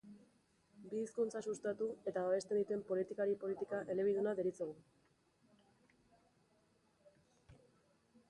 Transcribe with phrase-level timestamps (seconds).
[0.91, 5.53] Bi hizkuntza sustatu eta babesten dituen politikari politika elebiduna deritzogu.